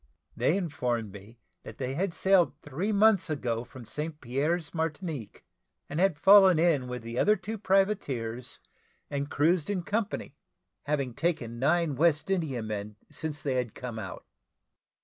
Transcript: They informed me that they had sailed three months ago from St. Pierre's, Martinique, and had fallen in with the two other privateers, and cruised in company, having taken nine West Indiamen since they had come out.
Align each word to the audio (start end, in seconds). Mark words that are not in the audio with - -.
They 0.35 0.57
informed 0.57 1.11
me 1.11 1.37
that 1.61 1.77
they 1.77 1.93
had 1.93 2.15
sailed 2.15 2.59
three 2.63 2.91
months 2.91 3.29
ago 3.29 3.63
from 3.63 3.85
St. 3.85 4.19
Pierre's, 4.19 4.73
Martinique, 4.73 5.45
and 5.87 5.99
had 5.99 6.17
fallen 6.17 6.57
in 6.57 6.87
with 6.87 7.03
the 7.03 7.13
two 7.13 7.19
other 7.21 7.37
privateers, 7.59 8.57
and 9.11 9.29
cruised 9.29 9.69
in 9.69 9.83
company, 9.83 10.35
having 10.87 11.13
taken 11.13 11.59
nine 11.59 11.95
West 11.95 12.31
Indiamen 12.31 12.95
since 13.11 13.43
they 13.43 13.53
had 13.53 13.75
come 13.75 13.99
out. 13.99 14.25